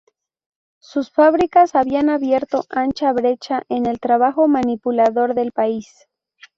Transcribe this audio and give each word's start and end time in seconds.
Sus 0.79 1.11
fábricas 1.11 1.75
habían 1.75 2.09
abierto 2.09 2.63
ancha 2.71 3.13
brecha 3.13 3.61
en 3.69 3.85
el 3.85 3.99
trabajo 3.99 4.47
manipulador 4.47 5.35
del 5.35 5.51
país. 5.51 6.07